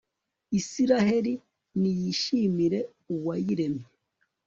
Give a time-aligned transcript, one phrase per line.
[0.59, 1.33] israheli
[1.81, 2.79] niyishimire
[3.15, 3.85] uwayiremye